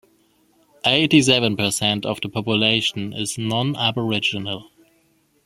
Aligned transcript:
Eighty-seven 0.83 1.55
per 1.55 1.69
cent 1.69 2.07
of 2.07 2.21
the 2.21 2.27
population 2.29 3.13
is 3.13 3.37
non-aboriginal. 3.37 4.71